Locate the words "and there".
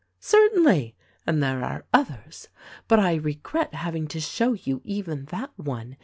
1.27-1.63